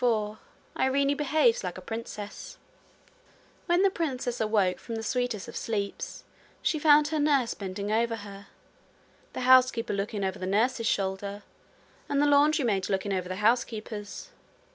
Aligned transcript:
CHAPTER 0.01 0.39
24 0.77 0.79
Irene 0.81 1.15
Behaves 1.15 1.63
Like 1.63 1.77
a 1.77 1.81
Princess 1.83 2.57
When 3.67 3.83
the 3.83 3.91
princess 3.91 4.41
awoke 4.41 4.79
from 4.79 4.95
the 4.95 5.03
sweetest 5.03 5.47
of 5.47 5.55
sleeps, 5.55 6.23
she 6.63 6.79
found 6.79 7.09
her 7.09 7.19
nurse 7.19 7.53
bending 7.53 7.91
over 7.91 8.15
her, 8.15 8.47
the 9.33 9.41
housekeeper 9.41 9.93
looking 9.93 10.23
over 10.23 10.39
the 10.39 10.47
nurse's 10.47 10.87
shoulder, 10.87 11.43
and 12.09 12.19
the 12.19 12.25
laundry 12.25 12.65
maid 12.65 12.89
looking 12.89 13.13
over 13.13 13.29
the 13.29 13.35
housekeeper's. 13.45 14.29